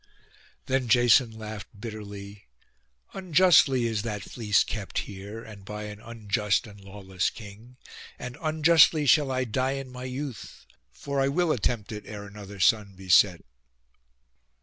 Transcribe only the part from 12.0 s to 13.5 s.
ere another sun be set.